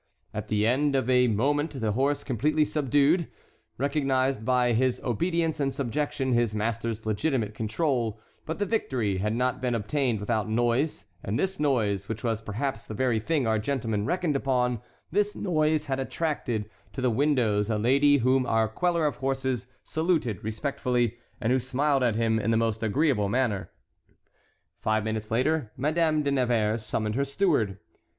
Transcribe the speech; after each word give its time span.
At 0.33 0.47
the 0.47 0.65
end 0.65 0.95
of 0.95 1.07
a 1.11 1.27
moment 1.27 1.79
the 1.79 1.91
horse 1.91 2.23
completely 2.23 2.65
subdued, 2.65 3.27
recognized 3.77 4.43
by 4.43 4.73
his 4.73 4.99
obedience 5.03 5.59
and 5.59 5.71
subjection 5.71 6.33
his 6.33 6.55
master's 6.55 7.05
legitimate 7.05 7.53
control, 7.53 8.19
but 8.47 8.57
the 8.57 8.65
victory 8.65 9.17
had 9.17 9.35
not 9.35 9.61
been 9.61 9.75
obtained 9.75 10.19
without 10.19 10.49
noise, 10.49 11.05
and 11.21 11.37
this 11.37 11.59
noise, 11.59 12.09
which 12.09 12.23
was 12.23 12.41
perhaps 12.41 12.83
the 12.87 12.95
very 12.95 13.19
thing 13.19 13.45
our 13.45 13.59
gentleman 13.59 14.07
reckoned 14.07 14.35
upon, 14.35 14.81
this 15.11 15.35
noise 15.35 15.85
had 15.85 15.99
attracted 15.99 16.67
to 16.93 17.01
the 17.01 17.11
windows 17.11 17.69
a 17.69 17.77
lady 17.77 18.17
whom 18.17 18.47
our 18.47 18.67
queller 18.67 19.05
of 19.05 19.17
horses 19.17 19.67
saluted 19.83 20.43
respectfully, 20.43 21.15
and 21.39 21.53
who 21.53 21.59
smiled 21.59 22.01
at 22.01 22.15
him 22.15 22.39
in 22.39 22.49
the 22.49 22.57
most 22.57 22.81
agreeable 22.81 23.29
manner. 23.29 23.69
Five 24.79 25.03
minutes 25.03 25.29
later 25.29 25.71
Madame 25.77 26.23
de 26.23 26.31
Nevers 26.31 26.83
summoned 26.83 27.13
her 27.13 27.23
steward. 27.23 27.77